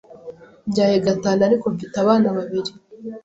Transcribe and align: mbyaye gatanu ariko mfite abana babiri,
mbyaye 0.67 0.97
gatanu 1.07 1.41
ariko 1.47 1.65
mfite 1.73 1.95
abana 2.03 2.27
babiri, 2.37 2.71